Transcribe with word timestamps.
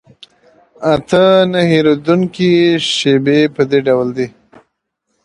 اته 0.93 1.23
نه 1.51 1.61
هېرېدونکي 1.71 2.51
شیبې 2.95 3.39
په 3.55 3.61
دې 3.69 3.79
ډول 3.87 4.07
دي. 4.17 4.27